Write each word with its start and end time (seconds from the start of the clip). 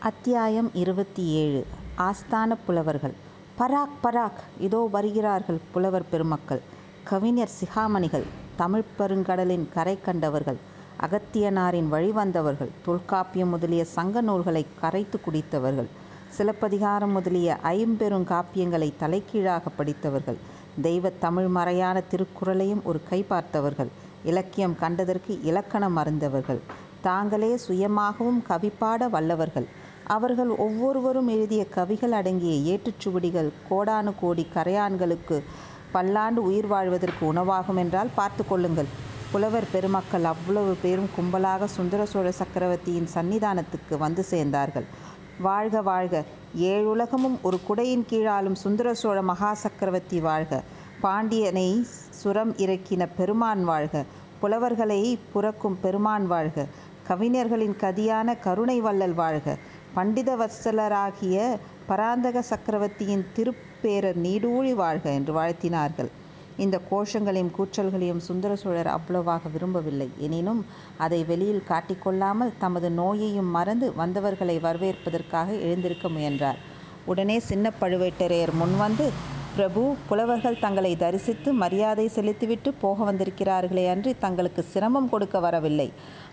அத்தியாயம் 0.00 0.70
இருபத்தி 0.74 1.22
ஏழு. 1.28 1.66
ஆஸ்தான 1.98 2.56
புலவர்கள். 2.66 3.12
பராக் 3.58 3.96
பராக். 4.02 4.40
இதோ 4.60 4.88
வருகிறார்கள் 4.92 5.58
புலவர் 5.72 6.04
பெருமக்கள். 6.10 6.60
கவிஞர் 7.04 7.50
சிகாமணிகள் 7.60 8.22
தமிழ் 8.56 8.82
பெருங்கடலின் 8.98 9.68
கரை 9.74 9.98
கண்டவர்கள் 10.00 10.56
அகத்தியனாரின் 11.00 11.88
வழிவந்தவர்கள் 11.90 12.68
தொல்காப்பியம் 12.84 13.48
முதலிய 13.48 13.84
சங்க 13.84 14.20
நூல்களை 14.20 14.66
கரைத்து 14.80 15.20
குடித்தவர்கள் 15.20 15.88
சிலப்பதிகாரம் 16.28 17.12
முதலிய 17.12 17.58
ஐம்பெருங்காப்பியங்களை 17.62 18.92
தலைகீழாக 18.98 19.62
படித்தவர்கள் 19.76 20.36
தெய்வ 20.82 21.10
தமிழ் 21.10 21.46
மறையான 21.46 22.02
திருக்குறளையும் 22.10 22.82
ஒரு 22.82 23.00
கை 23.08 23.24
பார்த்தவர்கள் 23.28 23.88
இலக்கியம் 24.24 24.76
கண்டதற்கு 24.80 25.38
இலக்கணம் 25.42 25.96
அறிந்தவர்கள் 25.96 26.60
தாங்களே 27.00 27.56
சுயமாகவும் 27.68 28.42
கவிப்பாட 28.48 29.10
வல்லவர்கள் 29.10 29.68
அவர்கள் 30.08 30.48
ஒவ்வொருவரும் 30.56 31.28
எழுதிய 31.28 31.66
கவிகள் 31.66 32.12
அடங்கிய 32.12 32.54
ஏட்டுச்சுவடிகள் 32.72 33.48
கோடானு 33.70 34.12
கோடி 34.20 34.46
கரையான்களுக்கு 34.54 35.36
பல்லாண்டு 35.92 36.42
உயிர் 36.42 36.66
வாழ்வதற்கு 36.66 37.22
உணவாகும் 37.32 37.76
என்றால் 37.76 38.14
பார்த்து 38.14 38.46
கொள்ளுங்கள். 38.46 38.88
புலவர் 39.32 39.66
பெருமக்கள் 39.72 40.24
அவ்வளவு 40.24 40.76
பேரும் 40.82 41.10
கும்பலாக 41.16 41.64
சுந்தர 41.64 42.06
சோழ 42.06 42.30
சக்கரவர்த்தியின் 42.30 43.08
சன்னிதானத்துக்கு 43.14 43.96
வந்து 43.98 44.24
சேர்ந்தார்கள். 44.30 44.86
வாழ்க 45.38 45.82
வாழ்க. 45.82 46.24
ஏழுலகமும் 46.70 47.36
ஒரு 47.42 47.60
குடையின் 47.68 48.06
கீழாலும் 48.10 48.58
சுந்தர 48.64 48.94
சோழ 48.94 49.22
மகா 49.22 49.54
சக்கரவர்த்தி 49.54 50.20
வாழ்க. 50.20 50.62
பாண்டியனை 51.00 51.68
சுரம் 52.10 52.54
இறக்கின 52.56 53.08
பெருமான் 53.16 53.64
வாழ்க. 53.64 54.04
புலவர்களை 54.40 55.18
புறக்கும் 55.32 55.78
பெருமான் 55.80 56.26
வாழ்க. 56.26 56.66
கவிஞர்களின் 57.08 57.76
கதியான 57.80 58.38
கருணை 58.40 58.80
வள்ளல் 58.80 59.14
வாழ்க. 59.14 59.46
பண்டித 59.94 60.30
வத்சலராகிய 60.36 61.36
பராந்தக 61.86 62.42
சக்கரவர்த்தியின் 62.42 63.24
திருப்பேரர் 63.36 64.18
நீடூழி 64.18 64.72
வாழ்க 64.74 65.06
என்று 65.12 65.32
வாழ்த்தினார்கள். 65.34 66.10
இந்த 66.56 66.76
கோஷங்களையும் 66.90 67.54
கூச்சல்களையும் 67.56 68.22
சுந்தர 68.28 68.52
சோழர் 68.56 68.86
அவ்வளவாக 68.86 69.48
விரும்பவில்லை. 69.48 70.08
எனினும் 70.18 70.62
அதை 70.98 71.24
வெளியில் 71.24 71.68
காட்டிக்கொள்ளாமல் 71.68 72.52
தமது 72.58 72.90
நோயையும் 72.90 73.50
மறந்து 73.50 73.94
வந்தவர்களை 73.94 74.56
வரவேற்பதற்காக 74.60 75.48
எழுந்திருக்க 75.66 76.08
முயன்றார். 76.08 76.58
உடனே 77.04 77.38
சின்ன 77.40 77.72
பழுவேட்டரையர் 77.80 78.54
முன்வந்து 78.60 79.06
பிரபு 79.58 79.96
புலவர்கள் 80.08 80.60
தங்களை 80.60 80.90
தரிசித்து 80.96 81.50
மரியாதை 81.52 82.04
செலுத்திவிட்டு 82.08 82.70
போக 82.82 83.06
வந்திருக்கிறார்களே 83.08 83.84
அன்றி 83.88 84.12
தங்களுக்கு 84.18 84.62
சிரமம் 84.62 85.08
கொடுக்க 85.08 85.36
வரவில்லை. 85.40 85.86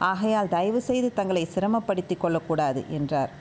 ஆகையால் 0.09 0.49
தயவு 0.49 0.81
செய்து 0.81 1.09
தங்களை 1.13 1.43
சிரமப்படுத்திக் 1.55 2.21
கொள்ளக்கூடாது 2.23 2.81
என்றார். 2.89 3.31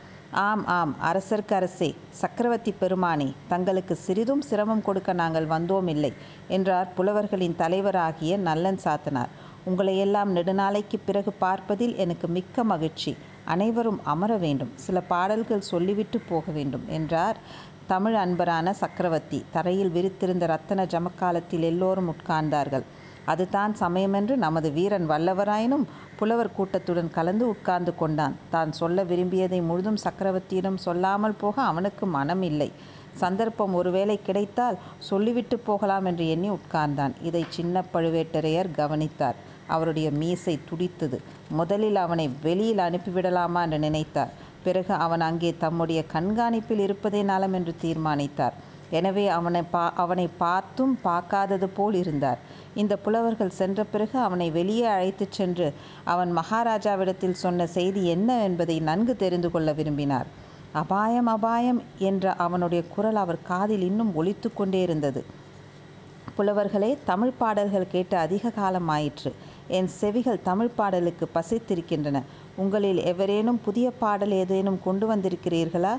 ஆம் 0.44 0.62
ஆம் 0.76 0.94
அரசருக்கு 1.10 1.54
அரசே 1.54 1.90
சக்கரவர்த்தி 2.20 2.74
பெருமானே 2.80 3.28
தங்களுக்கு 3.48 3.96
சிறிதும் 4.06 4.46
சிரமம் 4.50 4.82
கொடுக்க 4.82 5.12
நாங்கள் 5.12 5.46
வந்தோம் 5.46 5.90
இல்லை 5.94 6.12
என்றார் 6.48 6.88
புலவர்களின் 6.96 7.58
தலைவராகிய 7.58 8.38
நல்லன் 8.48 8.80
சாத்தனார். 8.84 9.34
உங்களையெல்லாம் 9.68 10.32
நெடுநாளைக்கு 10.36 10.98
பிறகு 11.04 11.32
பார்ப்பதில் 11.44 11.94
எனக்கு 11.96 12.28
மிக்க 12.28 12.64
மகிழ்ச்சி. 12.64 13.14
அனைவரும் 13.44 14.00
அமர 14.12 14.32
வேண்டும். 14.36 14.72
சில 14.84 14.98
பாடல்கள் 15.12 15.68
சொல்லிவிட்டு 15.70 16.18
போக 16.28 16.52
வேண்டும் 16.52 16.84
என்றார். 16.88 17.38
தமிழ் 17.86 18.14
அன்பரான 18.14 18.72
சக்கரவர்த்தி 18.80 19.38
தரையில் 19.54 19.90
விரித்திருந்த 19.94 20.44
ரத்தன 20.52 20.84
ஜமக்காலத்தில் 20.92 21.64
எல்லோரும் 21.70 22.08
உட்கார்ந்தார்கள். 22.12 22.84
அதுதான் 23.32 23.72
சமயமென்று 23.80 24.34
நமது 24.36 24.68
வீரன் 24.72 25.06
வல்லவராயினும் 25.10 25.84
புலவர் 26.18 26.54
கூட்டத்துடன் 26.56 27.10
கலந்து 27.10 27.44
உட்கார்ந்து 27.48 27.92
கொண்டான். 27.94 28.34
தான் 28.50 28.72
சொல்ல 28.72 29.04
விரும்பியதை 29.04 29.60
முழுதும் 29.62 30.02
சக்கரவர்த்தியிடம் 30.04 30.78
சொல்லாமல் 30.86 31.38
போக 31.42 31.56
அவனுக்கு 31.62 32.06
மனம் 32.06 32.42
இல்லை 32.42 32.68
சந்தர்ப்பம் 33.22 33.74
ஒருவேளை 33.80 34.16
கிடைத்தால் 34.22 34.80
சொல்லிவிட்டு 35.10 35.58
போகலாம் 35.58 36.04
என்று 36.04 36.24
எண்ணி 36.28 36.50
உட்கார்ந்தான். 36.50 37.12
இதை 37.22 37.44
சின்ன 37.48 37.84
பழுவேட்டரையர் 37.94 38.70
கவனித்தார். 38.80 39.38
அவருடைய 39.66 40.08
மீசை 40.20 40.54
துடித்தது. 40.70 41.18
முதலில் 41.58 41.96
அவனை 41.96 42.26
வெளியில் 42.42 42.82
அனுப்பிவிடலாமா 42.88 43.60
என்று 43.66 43.78
நினைத்தார். 43.78 44.32
பிறகு 44.64 44.92
அவன் 45.04 45.24
அங்கே 45.28 45.50
தம்முடைய 45.64 46.00
கண்காணிப்பில் 46.14 46.82
இருப்பதே 46.86 47.22
நலம் 47.30 47.56
என்று 47.58 47.74
தீர்மானித்தார். 47.84 48.56
எனவே 48.98 49.24
அவனை 49.36 49.62
பா 49.74 49.82
அவனை 50.02 50.26
பார்த்தும் 50.42 50.92
பார்க்காதது 51.06 51.66
போல் 51.78 51.96
இருந்தார். 52.00 52.40
இந்த 52.82 52.94
புலவர்கள் 53.04 53.56
சென்ற 53.60 53.84
பிறகு 53.92 54.16
அவனை 54.26 54.48
வெளியே 54.58 54.86
அழைத்துச் 54.94 55.36
சென்று 55.38 55.68
அவன் 56.12 56.30
மகாராஜாவிடத்தில் 56.38 57.40
சொன்ன 57.44 57.66
செய்தி 57.76 58.02
என்ன 58.14 58.30
என்பதை 58.48 58.76
நன்கு 58.90 59.14
தெரிந்து 59.22 59.50
கொள்ள 59.50 59.72
விரும்பினார். 59.72 60.28
அபாயம் 60.82 61.28
அபாயம் 61.36 61.80
என்ற 62.10 62.34
அவனுடைய 62.44 62.82
குரல் 62.94 63.18
அவர் 63.24 63.44
காதில் 63.50 63.84
இன்னும் 63.90 64.14
ஒலித்து 64.20 64.48
கொண்டே 64.54 64.80
இருந்தது. 64.82 65.22
புலவர்களே 66.36 66.92
தமிழ் 67.10 67.36
பாடல்கள் 67.40 67.92
கேட்டு 67.92 68.16
அதிக 68.16 68.50
காலம் 68.60 68.88
ஆயிற்று. 68.94 69.30
என் 69.76 69.90
செவிகள் 70.00 70.46
தமிழ் 70.48 70.72
பாடலுக்கு 70.78 71.26
பசித்திருக்கின்றன. 71.34 72.18
உங்களில் 72.56 73.04
எவரேனும் 73.04 73.60
புதிய 73.64 73.90
பாடல் 73.90 74.30
ஏதேனும் 74.30 74.80
கொண்டு 74.84 75.14
வந்திருக்கிறீர்களா? 75.14 75.96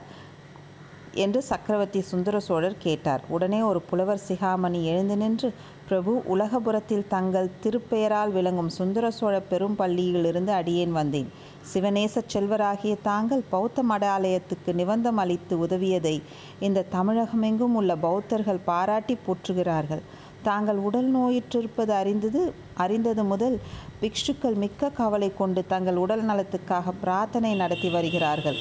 என்று 1.14 1.42
சக்கரவர்த்தி 1.42 2.02
சுந்தர 2.02 2.40
சோழர் 2.40 2.78
கேட்டார். 2.78 3.22
உடனே 3.28 3.62
ஒரு 3.62 3.82
புலவர் 3.82 4.22
சிகாமணி 4.28 4.84
எழுந்து 4.84 5.18
நின்று 5.18 5.54
பிரபு 5.88 6.24
உலகபுரத்தில் 6.28 7.08
தங்கள் 7.08 7.50
திருப்பெயரால் 7.64 8.32
விளங்கும் 8.32 8.70
சுந்தர 8.70 9.12
சோழ 9.12 9.40
பெரும் 9.40 9.76
பள்ளியிலிருந்து 9.80 10.48
அடியேன் 10.48 10.92
வந்தேன். 10.92 11.30
சிவநேச 11.74 12.22
செல்வராகிய 12.34 12.98
தாங்கள் 13.02 13.44
பௌத்த 13.50 13.84
மடாலயத்துக்கு 13.90 14.74
நிபந்தம் 14.74 15.18
அளித்து 15.18 15.58
உதவியதை 15.66 16.22
இந்த 16.60 16.86
தமிழகமெங்கும் 16.92 17.76
உள்ள 17.76 17.96
பௌத்தர்கள் 17.96 18.66
பாராட்டி 18.66 19.18
போற்றுகிறார்கள். 19.28 20.02
தாங்கள் 20.48 20.80
உடல் 20.88 21.10
நோயுற்றிருப்பது 21.16 21.94
அறிந்தது 22.02 22.42
அறிந்தது 22.84 23.24
முதல் 23.24 23.56
பிக்ஷுக்கள் 24.02 24.58
மிக்க 24.64 24.90
கவலை 25.00 25.30
கொண்டு 25.38 25.62
தங்கள் 25.74 26.00
உடல் 26.04 26.24
நலத்துக்காக 26.30 26.94
பிரார்த்தனை 27.04 27.52
நடத்தி 27.62 27.90
வருகிறார்கள். 27.90 28.60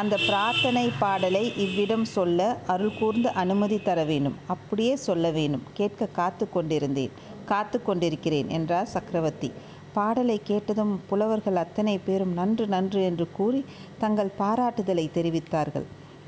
அந்த 0.00 0.14
பிரார்த்தனை 0.26 0.84
பாடலை 1.02 1.44
இவ்விடம் 1.64 2.06
சொல்ல 2.16 2.48
அருள் 2.66 2.96
கூர்ந்து 2.98 3.28
அனுமதி 3.42 3.78
தர 3.82 3.98
வேணும் 4.04 4.36
அப்படியே 4.54 4.94
சொல்ல 5.06 5.30
வேணும் 5.38 5.64
கேட்க 5.78 6.10
காத்து 6.18 6.46
கொண்டிருந்தேன். 6.56 7.14
காத்து 7.50 7.78
கொண்டிருக்கிறேன் 7.82 8.48
என்றார் 8.58 8.92
சக்கரவர்த்தி. 8.94 9.50
பாடலை 9.96 10.36
கேட்டதும் 10.50 10.92
புலவர்கள் 11.10 11.60
அத்தனை 11.62 11.94
பேரும் 12.08 12.34
நன்று 12.40 12.64
நன்று 12.74 13.00
என்று 13.10 13.26
கூறி 13.38 13.60
தங்கள் 14.02 14.36
பாராட்டுதலை 14.38 15.06
தெரிவித்தார்கள். 15.14 15.86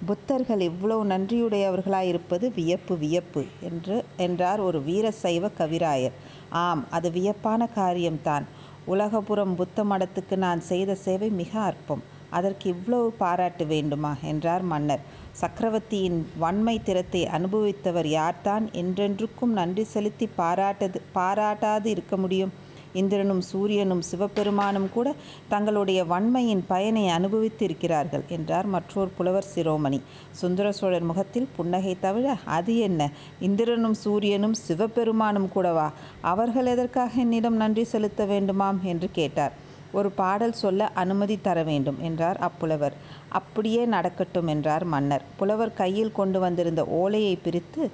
புத்தர்கள் 0.08 0.60
இவ்வளவு 0.60 1.02
நன்றியுடையவர்களாயிருப்பது 1.04 2.46
வியப்பு 2.54 2.94
வியப்பு 2.96 3.42
என்று 3.60 3.96
என்றார் 4.16 4.60
ஒரு 4.60 4.82
வீர 4.82 5.10
சைவ 5.22 5.50
கவிராயர். 5.58 6.14
ஆம் 6.60 6.82
அது 6.90 7.08
வியப்பான 7.10 7.66
காரியம்தான். 7.74 8.44
உலகபுரம் 8.86 9.54
புத்த 9.56 9.84
மடத்துக்கு 9.84 10.36
நான் 10.36 10.60
செய்த 10.60 10.94
சேவை 11.04 11.28
மிக 11.40 11.52
அற்பம். 11.60 12.02
அதற்கு 12.30 12.66
இவ்வளவு 12.68 13.12
பாராட்டு 13.12 13.66
வேண்டுமா? 13.66 14.16
என்றார் 14.22 14.62
மன்னர். 14.62 15.02
சக்கரவர்த்தியின் 15.32 16.18
வன்மை 16.38 16.76
திறத்தை 16.82 17.22
அனுபவித்தவர் 17.36 18.08
யார்தான்? 18.12 18.64
என்றென்றுக்கும் 18.74 19.52
நன்றி 19.52 19.84
செலுத்தி 19.84 20.28
பாராட்டது 20.34 21.00
பாராட்டாது 21.14 21.86
இருக்க 21.86 22.16
முடியும். 22.16 22.52
இந்திரனும் 22.92 23.40
சூரியனும் 23.40 24.02
சிவபெருமானும் 24.02 24.88
கூட 24.92 25.14
தங்களுடைய 25.48 26.04
வன்மையின் 26.04 26.64
பயனை 26.66 27.08
அனுபவித்து 27.08 27.64
இருக்கிறார்கள் 27.64 28.22
என்றார் 28.28 28.66
மற்றொரு 28.66 29.10
புலவர் 29.18 29.46
சிரோமணி. 29.54 30.00
சுந்தர 30.30 30.72
சோழர் 30.72 31.02
முகத்தில் 31.02 31.48
புன்னகை 31.56 31.96
தவிர 32.00 32.36
அது 32.44 32.78
என்ன? 32.78 33.10
இந்திரனும் 33.40 33.94
சூரியனும் 33.94 34.54
சிவபெருமானும் 34.68 35.48
கூடவா? 35.48 35.92
அவர்கள் 36.20 36.66
எதற்காக 36.66 37.20
என்னிடம் 37.20 37.56
நன்றி 37.56 37.84
செலுத்த 37.84 38.24
வேண்டுமாம்? 38.24 38.80
என்று 38.82 39.08
கேட்டார். 39.12 39.68
ஒரு 39.92 40.10
பாடல் 40.10 40.52
சொல்ல 40.52 40.86
அனுமதி 40.94 41.38
தர 41.42 41.62
வேண்டும் 41.62 41.98
என்றார் 42.00 42.38
அப்புலவர். 42.40 42.92
அப்படியே 43.28 43.84
நடக்கட்டும் 43.84 44.46
என்றார் 44.46 44.84
மன்னர். 44.84 45.22
புலவர் 45.36 45.74
கையில் 45.74 46.12
கொண்டு 46.12 46.40
வந்திருந்த 46.40 46.84
ஓலையை 46.84 47.36
பிரித்து 47.36 47.90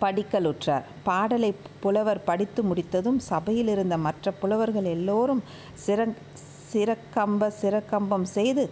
படிக்கலுற்றார். 0.00 0.84
பாடலை 1.02 1.54
புலவர் 1.80 2.24
படித்து 2.24 2.62
முடித்ததும் 2.62 3.18
சபையில் 3.18 3.68
இருந்த 3.68 3.98
மற்ற 3.98 4.32
புலவர்கள் 4.32 4.84
எல்லோரும் 4.84 5.42
சிறங் 5.86 6.14
சிறக்கம்ப 6.74 7.50
சிறக்கம்பம் 7.62 8.26
செய்து 8.36 8.62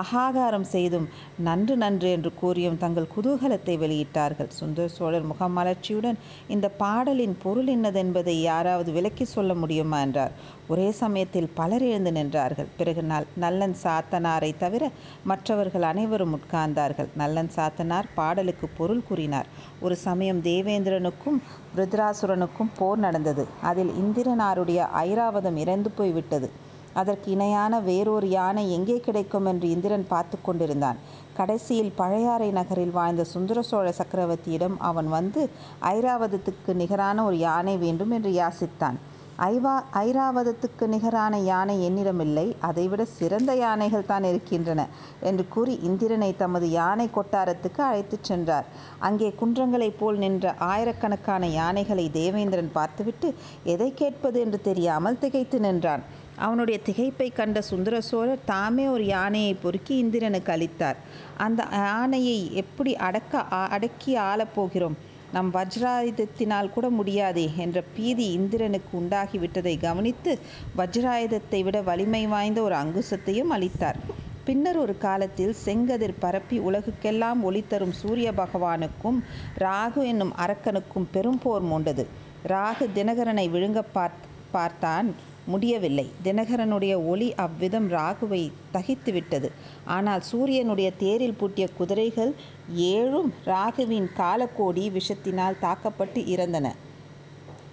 ஆகாகாரம் 0.00 0.66
செய்தும் 0.74 1.06
நன்று 1.38 1.76
நன்று 1.76 2.10
என்று 2.10 2.34
கூறியும் 2.34 2.78
தங்கள் 2.78 3.12
குதூகலத்தை 3.16 3.74
வெளியிட்டார்கள். 3.84 4.50
சுந்தர 4.50 4.88
சோழர் 4.88 5.28
முகமலர்ச்சியுடன் 5.28 6.18
இந்த 6.48 6.68
பாடலின் 6.82 7.36
பொருள் 7.42 7.66
என்னதென்பதை 7.66 8.34
யாராவது 8.42 8.92
விளக்கி 8.92 9.24
சொல்ல 9.24 9.54
முடியுமா? 9.54 10.00
என்றார். 10.00 10.34
ஒரே 10.68 10.88
சமயத்தில் 10.92 11.48
பலர் 11.54 11.82
எழுந்து 11.82 12.10
நின்றார்கள். 12.10 12.68
பிறகு 12.76 13.02
நல் 13.02 13.26
நல்லன் 13.36 13.74
சாத்தனாரை 13.82 14.50
தவிர 14.58 14.82
மற்றவர்கள் 15.24 15.82
அனைவரும் 15.82 16.34
உட்கார்ந்தார்கள். 16.38 17.08
நல்லன் 17.16 17.50
சாத்தனார் 17.56 18.08
பாடலுக்கு 18.14 18.68
பொருள் 18.78 19.06
கூறினார். 19.08 19.48
ஒரு 19.80 19.96
சமயம் 19.96 20.42
தேவேந்திரனுக்கும் 20.42 21.38
ருத்ராசுரனுக்கும் 21.76 22.74
போர் 22.78 22.98
நடந்தது. 22.98 23.46
அதில் 23.62 23.92
இந்திரனாருடைய 24.02 24.80
ஐராவதம் 25.04 25.56
இறந்து 25.56 25.90
போய்விட்டது. 25.90 26.48
அதற்கு 26.92 27.30
இணையான 27.30 27.80
வேறோர் 27.80 28.26
யானை 28.26 28.72
எங்கே 28.72 29.00
கிடைக்கும் 29.00 29.46
என்று 29.46 29.70
இந்திரன் 29.70 30.06
பார்த்து 30.08 30.38
கொண்டிருந்தான். 30.42 30.96
கடைசியில் 31.32 31.92
பழையாறை 31.96 32.50
நகரில் 32.50 32.90
வாழ்ந்த 32.90 33.24
சுந்தர 33.24 33.62
சோழ 33.62 33.92
சக்கரவர்த்தியிடம் 33.98 34.76
அவன் 34.78 35.08
வந்து 35.08 35.50
ஐராவதத்துக்கு 35.82 36.74
நிகரான 36.74 37.24
ஒரு 37.24 37.38
யானை 37.38 37.76
வேண்டும் 37.76 38.10
என்று 38.10 38.30
யாசித்தான். 38.30 38.94
ஐவா 39.38 39.82
ஐராவதத்துக்கு 39.94 40.86
நிகரான 40.86 41.38
யானை 41.38 41.84
என்னிடமில்லை. 41.84 42.56
அதைவிட 42.60 43.04
சிறந்த 43.04 43.54
யானைகள்தான் 43.54 44.24
இருக்கின்றன 44.24 44.86
என்று 45.20 45.48
கூறி 45.48 45.78
இந்திரனை 45.82 46.36
தமது 46.36 46.70
யானை 46.70 47.08
கொட்டாரத்துக்கு 47.14 47.80
அழைத்துச் 47.80 48.24
சென்றார். 48.24 48.64
அங்கே 48.98 49.34
குன்றங்களைப் 49.40 49.98
போல் 49.98 50.16
நின்ற 50.16 50.54
ஆயிரக்கணக்கான 50.58 51.46
யானைகளை 51.46 52.10
தேவேந்திரன் 52.10 52.72
பார்த்துவிட்டு 52.72 53.34
எதைக் 53.64 53.96
கேட்பது 53.96 54.40
என்று 54.40 54.60
தெரியாமல் 54.60 55.18
திகைத்து 55.18 55.60
நின்றான். 55.60 56.02
அவனுடைய 56.40 56.80
திகைப்பைக் 56.86 57.34
கண்ட 57.34 57.60
சுந்தர 57.60 58.00
சோழர் 58.00 58.44
தாமே 58.44 58.86
ஒரு 58.86 59.04
யானையை 59.06 59.54
பொறுக்கி 59.54 59.96
இந்திரனுக்கு 59.96 60.52
அளித்தார். 60.52 60.96
அந்த 61.36 61.66
யானையை 61.72 62.54
எப்படி 62.54 62.96
அடக்க 62.96 63.38
அடக்கி 63.40 64.16
ஆளப் 64.16 64.54
போகிறோம்? 64.54 64.96
நம் 65.32 65.50
வஜ்ராயுதத்தினால் 65.54 66.70
கூட 66.70 66.88
முடியாதே 66.90 67.50
என்ற 67.56 67.82
பீதி 67.96 68.32
இந்திரனுக்கு 68.32 68.98
உண்டாகிவிட்டதை 68.98 69.80
கவனித்து 69.80 70.38
வஜ்ராயுதத்தை 70.78 71.62
விட 71.62 71.80
வலிமை 71.80 72.26
வாய்ந்த 72.26 72.62
ஒரு 72.62 72.74
அங்குசத்தையும் 72.74 73.50
அளித்தார். 73.50 73.96
பின்னர் 74.44 74.76
ஒரு 74.76 74.98
காலத்தில் 74.98 75.56
செங்கதிர் 75.64 76.18
பரப்பி 76.18 76.58
உலகுக்கெல்லாம் 76.60 77.40
ஒளி 77.42 77.64
தரும் 77.68 77.92
சூரிய 77.92 78.32
பகவானுக்கும் 78.32 79.18
ராகு 79.58 80.02
என்னும் 80.04 80.32
அரக்கனுக்கும் 80.46 81.06
பெரும் 81.10 81.38
போர் 81.38 81.64
மூண்டது. 81.64 82.06
ராகு 82.48 82.86
தினகரனை 82.94 83.50
விழுங்கப் 83.50 84.10
பார்த்தான் 84.50 85.08
முடியவில்லை. 85.46 86.10
தினகரனுடைய 86.24 87.06
ஒளி 87.06 87.34
அவ்விதம் 87.34 87.90
ராகுவைத் 87.90 88.52
தகித்துவிட்டது. 88.72 89.48
ஆனால் 89.84 90.20
சூரியனுடைய 90.20 90.92
தேரில் 90.92 91.34
பூட்டிய 91.34 91.68
குதிரைகள் 91.76 92.34
ஏழும் 92.76 93.32
ராகுவின் 93.46 94.12
காலக்கோடி 94.12 94.90
விஷத்தினால் 94.90 95.58
தாக்கப்பட்டு 95.58 96.20
இறந்தன. 96.20 96.74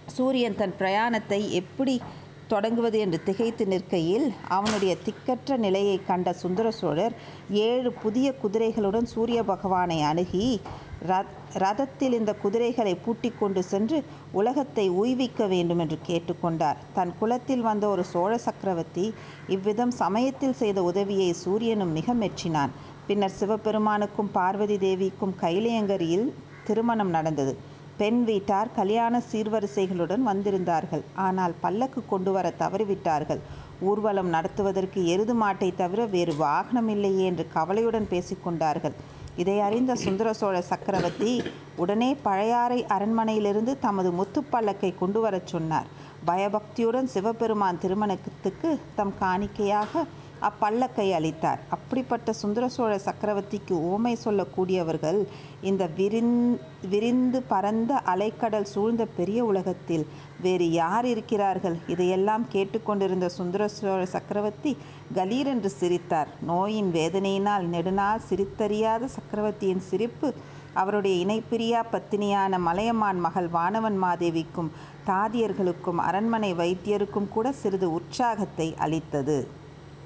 சூரியன் 0.06 0.56
தன் 0.56 0.74
பிரயாணத்தை 0.80 1.52
எப்படித் 1.52 2.02
தொடங்குவது 2.48 3.00
என்று 3.00 3.24
திகைத்து 3.24 3.68
நிற்கையில் 3.68 4.34
அவனுடைய 4.48 4.96
திக்கற்ற 5.06 5.58
நிலையைக் 5.58 6.08
கண்ட 6.08 6.34
சுந்தர 6.34 6.72
சோழர் 6.72 7.12
ஏழு 7.52 7.92
புதிய 7.92 8.34
குதிரைகளுடன் 8.44 9.04
சூரிய 9.04 9.44
பகவானை 9.44 10.02
அணுகி 10.02 10.62
ரதத்தில் 11.56 12.12
இந்த 12.12 12.34
குதிரைகளை 12.34 12.96
பூட்டிக் 12.96 13.40
கொண்டு 13.40 13.64
சென்று 13.64 13.98
உலகத்தை 14.32 14.90
உய்விக்க 14.96 15.48
வேண்டும் 15.48 15.80
என்று 15.80 15.98
கேட்டுக்கொண்டார் 16.08 16.78
தன் 16.94 17.14
குலத்தில் 17.20 17.62
வந்த 17.62 17.88
ஒரு 17.88 18.04
சோழ 18.04 18.38
சக்கரவர்த்தி 18.38 19.06
இவ்விதம் 19.48 19.92
சமயத்தில் 19.94 20.54
செய்த 20.54 20.84
உதவியை 20.84 21.34
சூரியனும் 21.36 21.92
மிக 21.92 22.14
மெச்சினான். 22.14 22.74
பின்னர் 23.08 23.38
சிவபெருமானுக்கும் 23.40 24.32
பார்வதி 24.32 24.78
தேவிக்கும் 24.78 25.36
கைலையங்கரியில் 25.42 26.28
திருமணம் 26.64 27.10
நடந்தது. 27.10 27.54
பெண் 27.98 28.24
வீட்டார் 28.24 28.74
கல்யாண 28.76 29.22
சீர்வரிசைகளுடன் 29.32 30.24
வந்திருந்தார்கள். 30.26 31.04
ஆனால் 31.20 31.54
பல்லக்கு 31.62 32.06
கொண்டு 32.06 32.32
வரத் 32.32 32.60
தவறிவிட்டார்கள். 32.60 33.42
ஊர்வலம் 33.82 34.30
நடத்துவதற்கு 34.30 35.08
எருது 35.08 35.34
மாட்டைத் 35.34 35.78
தவிர 35.78 36.06
வேறு 36.06 36.36
வாகனம் 36.36 36.88
இல்லையே 36.88 37.26
என்று 37.26 37.48
கவலையுடன் 37.54 38.08
பேசிக் 38.08 38.44
கொண்டார்கள். 38.44 38.96
இதை 39.38 39.56
அறிந்த 39.60 39.96
சுந்தர 39.96 40.34
சோழ 40.34 40.62
சக்கரவர்த்தி 40.62 41.34
உடனே 41.78 42.10
பழையாறை 42.24 42.80
அரண்மனையிலிருந்து 42.90 43.74
தமது 43.80 44.10
முத்துப்பல்லக்கை 44.12 44.92
கொண்டு 44.96 45.20
வரச் 45.20 45.48
சொன்னார். 45.48 45.88
பயபக்தியுடன் 46.26 47.08
சிவபெருமான் 47.08 47.80
திருமணத்துக்கு 47.80 48.70
தம் 48.96 49.14
காணிக்கையாக 49.20 49.94
அப்பல்லக்கை 50.42 51.06
அளித்தார். 51.18 51.60
அப்படிப்பட்ட 51.70 52.34
சுந்தர 52.34 52.70
சோழ 52.70 52.94
சக்கரவர்த்திக்கு 53.06 53.74
உவமை 53.88 54.18
சொல்லக்கூடியவர்கள் 54.24 55.20
இந்த 55.62 55.84
விரிந் 55.98 56.58
விரிந்து 56.92 57.42
பரந்த 57.42 58.02
அலைக்கடல் 58.14 58.68
சூழ்ந்த 58.74 59.06
பெரிய 59.06 59.40
உலகத்தில் 59.46 60.06
வேறு 60.42 60.72
யார் 60.72 61.06
இருக்கிறார்கள்? 61.06 61.78
இதையெல்லாம் 61.88 62.46
கேட்டுக்கொண்டிருந்த 62.50 63.30
சுந்தர 63.30 63.68
சோழ 63.68 64.06
சக்கரவர்த்தி 64.06 64.78
கலீரென்று 65.16 65.72
சிரித்தார். 65.80 66.30
நோயின் 66.42 66.92
வேதனையினால் 66.92 67.66
நெடுநாள் 67.74 68.26
சிரித்தறியாத 68.30 69.06
சக்கரவர்த்தியின் 69.06 69.84
சிரிப்பு 69.90 70.34
அவருடைய 70.74 71.26
இணைப்பிரியா 71.26 71.80
பத்தினியான 71.92 72.58
மலையமான் 72.60 73.20
மகள் 73.20 73.48
வானவன் 73.50 73.98
மாதேவிக்கும் 74.04 74.74
தாதியர்களுக்கும் 75.08 76.02
அரண்மனை 76.08 76.54
வைத்தியருக்கும் 76.54 77.30
கூட 77.30 77.52
சிறிது 77.52 77.88
உற்சாகத்தை 77.94 78.76
அளித்தது. 78.78 79.38